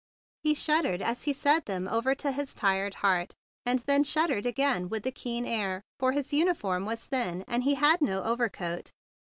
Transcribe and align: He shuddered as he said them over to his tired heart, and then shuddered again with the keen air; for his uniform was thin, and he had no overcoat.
He 0.41 0.55
shuddered 0.55 0.99
as 1.03 1.25
he 1.25 1.31
said 1.31 1.65
them 1.65 1.87
over 1.87 2.15
to 2.15 2.31
his 2.31 2.55
tired 2.55 2.95
heart, 3.05 3.35
and 3.67 3.77
then 3.81 4.03
shuddered 4.03 4.47
again 4.47 4.89
with 4.89 5.03
the 5.03 5.11
keen 5.11 5.45
air; 5.45 5.83
for 5.99 6.13
his 6.13 6.33
uniform 6.33 6.85
was 6.87 7.05
thin, 7.05 7.45
and 7.47 7.61
he 7.61 7.75
had 7.75 8.01
no 8.01 8.23
overcoat. 8.23 8.93